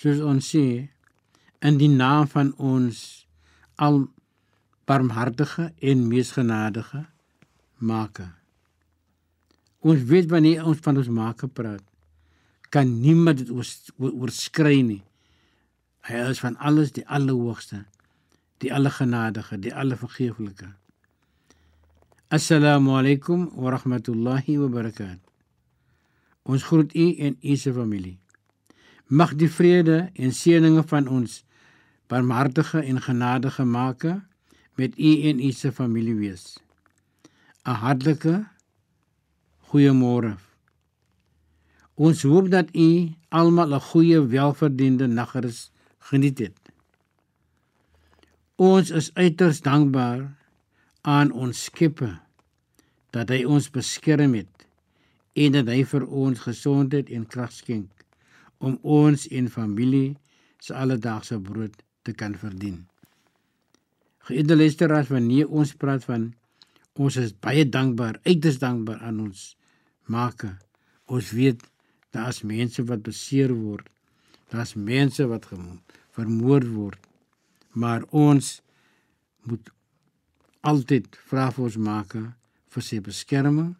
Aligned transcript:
soos 0.00 0.22
ons 0.24 0.48
sê 0.54 0.64
in 1.60 1.78
die 1.80 1.90
naam 1.92 2.28
van 2.32 2.54
ons 2.56 3.26
al 3.76 4.06
barmhartige 4.88 5.70
en 5.78 6.08
meesgenadige 6.08 7.04
Maker. 7.80 8.32
Ons 9.80 10.02
weet 10.08 10.26
wanneer 10.28 10.66
ons 10.68 10.80
van 10.84 10.98
ons 11.00 11.08
Maker 11.08 11.48
praat, 11.48 11.84
kan 12.68 12.90
niemand 13.00 13.40
dit 13.40 13.52
oorskry 13.52 14.82
nie. 14.84 15.00
Hy 16.08 16.26
is 16.32 16.42
van 16.44 16.58
alles 16.60 16.92
die 16.96 17.06
allerhoogste 17.08 17.84
die 18.60 18.72
allergenadige, 18.74 19.58
die 19.58 19.72
allervergeeflike. 19.74 20.68
Assalamu 22.28 22.92
alaykum 22.98 23.48
wa 23.56 23.70
rahmatullahi 23.70 24.58
wa 24.60 24.68
barakatuh. 24.68 25.28
Ons 26.44 26.64
groet 26.68 26.94
u 26.94 27.06
en 27.18 27.36
u 27.40 27.56
se 27.56 27.72
familie. 27.72 28.18
Mag 29.10 29.32
die 29.34 29.48
vrede 29.50 30.04
en 30.14 30.30
seëninge 30.30 30.84
van 30.86 31.08
ons 31.10 31.40
barmhartige 32.06 32.78
en 32.78 33.00
genadige 33.02 33.64
Maker 33.66 34.20
met 34.78 34.94
u 34.98 35.10
en 35.26 35.40
u 35.42 35.50
se 35.50 35.72
familie 35.72 36.14
wees. 36.14 36.44
'n 37.66 37.74
Hartlike 37.82 38.46
goeiemôre. 39.66 40.38
Ons 41.94 42.22
hoop 42.22 42.50
dat 42.50 42.70
u 42.74 43.10
almal 43.28 43.74
'n 43.74 43.80
goeie 43.90 44.20
welverdiende 44.20 45.06
nagrus 45.06 45.70
geniet 45.98 46.38
het. 46.38 46.58
Ons 48.54 48.90
is 48.90 49.14
uiters 49.14 49.60
dankbaar 49.60 50.36
aan 51.00 51.32
ons 51.32 51.64
Skepper 51.64 52.20
dat 53.10 53.28
hy 53.28 53.44
ons 53.44 53.70
beskerm 53.70 54.34
het 54.34 54.66
en 55.32 55.52
dat 55.52 55.66
hy 55.66 55.84
vir 55.84 56.06
ons 56.06 56.38
gesondheid 56.38 57.10
en 57.10 57.26
krag 57.26 57.52
skenk 57.52 57.99
om 58.60 58.76
ons 58.82 59.26
en 59.28 59.48
familie 59.50 60.16
se 60.60 60.76
alledaagse 60.76 61.40
brood 61.40 61.74
te 62.06 62.12
kan 62.12 62.36
verdien. 62.38 62.84
Geëerde 64.28 64.56
luisteraars, 64.56 65.08
wanneer 65.08 65.48
ons 65.48 65.74
praat 65.74 66.04
van 66.04 66.30
ons 67.00 67.16
is 67.16 67.32
baie 67.32 67.64
dankbaar, 67.64 68.20
uiters 68.28 68.58
dankbaar 68.60 69.00
aan 69.08 69.22
ons 69.24 69.54
Maker. 70.10 70.56
Ons 71.06 71.30
weet 71.32 71.62
daar's 72.12 72.42
mense 72.42 72.82
wat 72.84 73.02
beseer 73.06 73.54
word. 73.54 73.86
Daar's 74.50 74.74
mense 74.74 75.24
wat 75.30 75.46
vermoor 75.48 76.66
word 76.74 77.06
maar 77.70 78.04
ons 78.10 78.60
moet 79.42 79.70
altyd 80.60 81.16
vra 81.30 81.48
vir 81.54 81.64
ons 81.64 81.76
maak 81.76 82.16
vir 82.70 82.84
sy 82.84 83.00
beskerming 83.04 83.74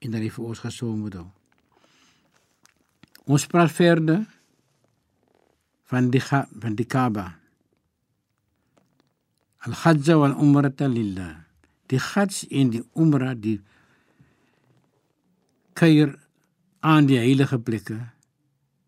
en 0.00 0.12
dat 0.12 0.22
hy 0.22 0.30
vir 0.30 0.46
ons 0.46 0.62
gesond 0.62 1.02
moet 1.02 1.18
hou. 1.18 1.28
Ons 3.26 3.46
praat 3.50 3.72
verder 3.74 4.22
van 5.90 6.10
die 6.10 6.22
van 6.22 6.76
die 6.78 6.86
Kaaba. 6.86 7.26
Al-Hajj 9.66 10.14
wal 10.14 10.36
Umrah 10.42 10.86
lillah. 10.90 11.34
Die 11.90 11.98
Hajj 11.98 12.46
en 12.50 12.70
die 12.70 12.84
Umrah 12.94 13.34
die 13.34 13.58
kuier 15.74 16.14
aan 16.80 17.06
die 17.06 17.18
heilige 17.18 17.58
plekke 17.58 17.98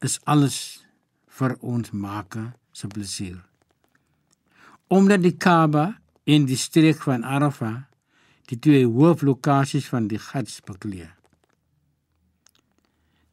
is 0.00 0.18
alles 0.24 0.86
vir 1.26 1.58
ons 1.60 1.90
maak 1.92 2.38
se 2.72 2.88
plesier 2.88 3.40
omdat 4.90 5.22
die 5.22 5.36
Kaaba 5.38 6.00
en 6.26 6.48
die 6.50 6.58
streek 6.58 6.98
van 7.06 7.22
Arafah 7.22 7.84
die 8.50 8.58
twee 8.58 8.86
hooflokasies 8.90 9.86
van 9.86 10.08
die 10.10 10.18
Hajj 10.18 10.58
bekleed. 10.66 11.19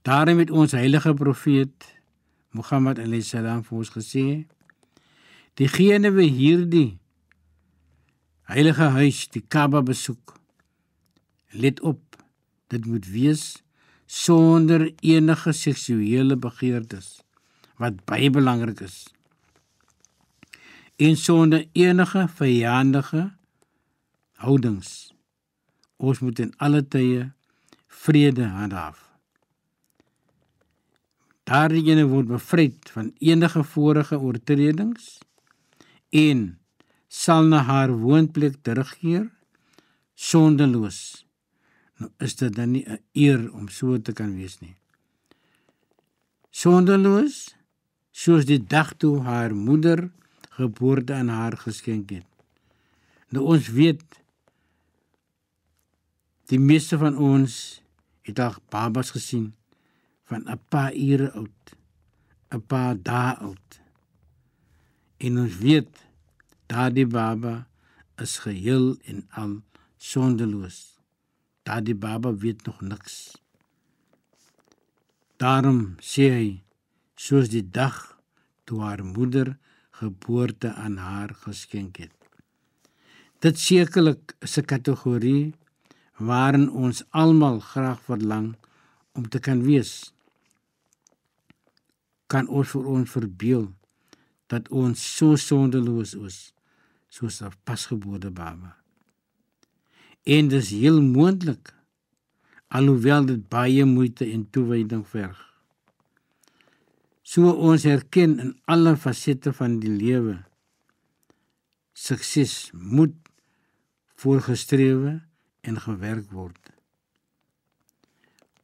Daarom 0.07 0.37
het 0.39 0.51
ons 0.51 0.71
heilige 0.71 1.11
profeet 1.13 1.85
Mohammed 2.55 2.99
alayhis 3.03 3.33
salam 3.33 3.59
vir 3.67 3.77
ons 3.81 3.89
gesê: 3.91 4.23
Diegene 5.59 6.13
wie 6.15 6.29
hierdie 6.31 6.99
heilige 8.47 8.87
huis, 8.95 9.25
die 9.33 9.43
Kaaba 9.43 9.81
besoek, 9.83 10.37
let 11.51 11.81
op, 11.83 12.15
dit 12.71 12.85
moet 12.87 13.09
wees 13.11 13.43
sonder 14.07 14.85
enige 15.03 15.51
seksuele 15.51 16.37
begeertes 16.39 17.17
wat 17.75 17.99
baie 18.07 18.29
belangrik 18.31 18.79
is 18.85 19.01
en 21.03 21.19
sonder 21.19 21.65
enige 21.75 22.23
vyandige 22.39 23.25
houdings. 24.39 25.11
Ons 25.97 26.23
moet 26.23 26.39
in 26.39 26.55
alle 26.57 26.81
tye 26.87 27.27
vrede 28.05 28.47
handhaaf. 28.55 29.06
Daardie 31.47 32.03
word 32.03 32.27
bevryd 32.27 32.89
van 32.91 33.13
enige 33.23 33.63
vorige 33.63 34.19
oortredings 34.19 35.19
en 36.11 36.59
sal 37.07 37.47
na 37.47 37.61
haar 37.63 37.93
woonplek 37.95 38.57
terugkeer 38.67 39.29
sondeloos. 40.13 41.23
Nou 41.97 42.11
is 42.19 42.35
dit 42.35 42.53
dan 42.55 42.71
nie 42.71 42.83
'n 42.83 42.99
eer 43.13 43.53
om 43.53 43.69
so 43.69 44.01
te 44.01 44.13
kan 44.13 44.35
wees 44.35 44.59
nie. 44.59 44.75
Sondeloos 46.51 47.55
soos 48.11 48.45
die 48.45 48.59
dag 48.59 48.93
toe 48.97 49.21
haar 49.23 49.55
moeder 49.55 50.11
geboorte 50.49 51.13
aan 51.13 51.29
haar 51.29 51.57
geskenk 51.57 52.09
het. 52.09 52.25
Nou 53.29 53.45
ons 53.45 53.67
weet 53.67 54.03
die 56.45 56.59
meeste 56.59 56.97
van 56.97 57.17
ons 57.17 57.81
het 58.21 58.39
al 58.39 58.55
babas 58.69 59.11
gesien 59.11 59.53
van 60.29 60.41
'n 60.45 60.59
paar 60.71 60.93
ure 60.93 61.31
oud, 61.31 61.61
'n 62.55 62.61
paar 62.71 62.95
dae 63.09 63.33
oud. 63.47 63.69
En 65.17 65.39
ons 65.43 65.57
weet 65.57 65.93
daardie 66.65 67.07
baba 67.07 67.67
is 68.23 68.37
geheel 68.37 68.97
en 69.09 69.25
al 69.29 69.53
sondeloos. 69.97 70.99
Daardie 71.63 71.95
baba 71.95 72.35
weet 72.35 72.65
nog 72.65 72.81
niks. 72.81 73.15
Daarom 75.37 75.95
sê 76.01 76.25
hy 76.37 76.49
soos 77.15 77.49
die 77.49 77.69
dag 77.69 77.97
toe 78.65 78.81
haar 78.81 79.03
moeder 79.05 79.57
geboorte 79.99 80.73
aan 80.73 80.97
haar 80.97 81.33
geskenk 81.45 81.97
het. 81.97 82.13
Dit 83.39 83.59
sekerlik 83.59 84.35
is 84.39 84.57
'n 84.57 84.65
kategorie 84.65 85.53
waarin 86.17 86.69
ons 86.71 87.03
almal 87.09 87.59
graag 87.59 88.01
verlang 88.01 88.55
om 89.13 89.29
te 89.29 89.39
kan 89.39 89.61
wees. 89.61 90.13
Kan 92.27 92.47
ons 92.47 92.69
vir 92.75 92.85
ons 92.85 93.09
verbeel 93.09 93.69
dat 94.47 94.67
ons 94.69 94.99
so 95.17 95.35
sondeloos 95.35 96.13
is 96.13 96.53
soos 97.09 97.41
'n 97.41 97.51
pasgebore 97.63 98.31
baba. 98.31 98.77
En 100.23 100.47
dit 100.47 100.61
is 100.61 100.69
heel 100.69 101.01
moontlik 101.01 101.73
alhoewel 102.67 103.25
dit 103.25 103.43
baie 103.49 103.85
moeite 103.85 104.25
en 104.27 104.47
toewyding 104.51 105.05
verg 105.07 105.39
so 107.27 107.51
ons 107.51 107.85
erken 107.87 108.37
in 108.43 108.51
alle 108.71 108.95
fasette 108.99 109.53
van 109.55 109.77
die 109.83 109.91
lewe 109.91 110.37
sukses 111.97 112.69
moet 112.73 113.15
voorgestrewe 114.19 115.17
en 115.67 115.79
gewerk 115.85 116.27
word 116.35 116.73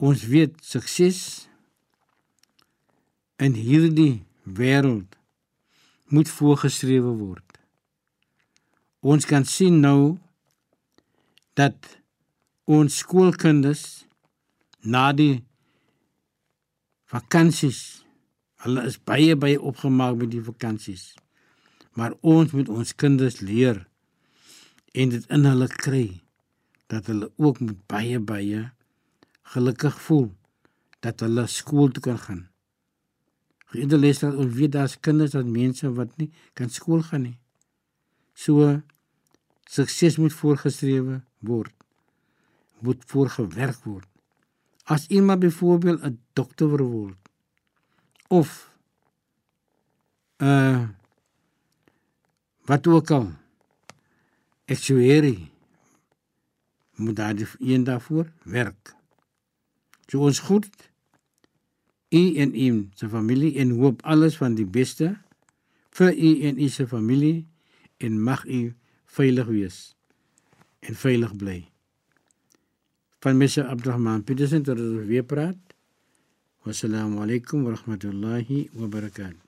ons 0.03 0.27
weet 0.31 0.59
sukses 0.67 1.23
in 3.37 3.57
hierdie 3.57 4.23
wêreld 4.43 5.17
moet 6.13 6.29
voorgestrewe 6.29 7.15
word 7.17 7.59
ons 8.99 9.25
kan 9.25 9.45
sien 9.45 9.79
nou 9.79 10.17
dat 11.59 11.97
ons 12.65 13.01
skoolkinders 13.03 14.05
na 14.83 15.11
die 15.15 15.43
vakansies 17.11 18.03
Hulle 18.63 18.85
is 18.87 18.95
baie 18.95 19.35
baie 19.35 19.59
opgemaak 19.59 20.15
met 20.21 20.29
die 20.31 20.43
vakansies. 20.43 21.09
Maar 21.99 22.15
ons 22.21 22.53
moet 22.55 22.69
ons 22.71 22.95
kinders 22.95 23.41
leer 23.43 23.81
en 24.95 25.11
dit 25.11 25.25
in 25.35 25.49
hulle 25.49 25.67
kry 25.67 26.05
dat 26.93 27.09
hulle 27.11 27.27
ook 27.35 27.59
met 27.59 27.81
baie 27.91 28.21
baie 28.23 28.61
gelukkig 29.55 29.97
voel 30.05 30.29
dat 31.03 31.25
hulle 31.25 31.43
skool 31.51 31.91
toe 31.91 32.05
kan 32.07 32.21
gaan. 32.23 32.43
Geënte 33.73 33.97
les 33.97 34.19
dat 34.21 34.35
ons 34.37 34.53
weet 34.53 34.71
daar's 34.75 34.99
kinders 35.01 35.33
dat 35.33 35.49
mense 35.49 35.89
wat 35.97 36.11
nie 36.21 36.29
kan 36.53 36.69
skool 36.69 37.01
gaan 37.01 37.25
nie. 37.25 37.37
So 38.33 38.81
sukses 39.69 40.19
moet 40.21 40.33
voorgeskrewe 40.33 41.21
word. 41.39 41.73
Moet 42.85 43.01
voorgewerk 43.09 43.81
word. 43.87 44.09
As 44.85 45.07
iemand 45.07 45.39
byvoorbeeld 45.39 46.03
'n 46.03 46.19
dokter 46.33 46.69
wil 46.69 46.85
word 46.89 47.17
of 48.27 48.49
uh 50.37 50.89
wat 52.65 52.87
ook 52.87 53.11
al 53.11 53.31
actuary 54.65 55.51
moet 56.95 57.15
daar 57.15 57.35
die 57.35 57.47
een 57.59 57.83
daarvoor 57.83 58.31
werk. 58.43 58.95
So 60.07 60.19
ons 60.19 60.39
goed 60.39 60.69
u 62.13 62.23
en 62.37 62.53
u 62.55 62.89
se 62.95 63.09
familie 63.09 63.57
en 63.59 63.71
hoop 63.79 64.01
alles 64.03 64.37
van 64.37 64.55
die 64.55 64.65
beste 64.65 65.15
vir 65.97 66.13
u 66.13 66.31
en 66.47 66.61
u 66.61 66.69
se 66.69 66.87
familie 66.87 67.45
en 67.97 68.21
mag 68.21 68.45
u 68.45 68.73
veilig 69.17 69.47
wees 69.47 69.79
en 70.79 70.95
veilig 70.95 71.35
bly. 71.35 71.59
Van 73.23 73.37
Mr. 73.37 73.63
Abdurrahman 73.71 74.23
Petersen 74.23 74.63
tot 74.67 74.79
ons 74.79 75.07
weer 75.07 75.23
praat. 75.23 75.57
Wassalamu 76.67 77.23
alaykum 77.23 77.63
wa 77.63 77.75
rahmatullahi 77.75 78.67
wa 78.75 78.87
barakatuh. 78.87 79.39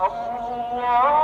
Allah 0.00 1.19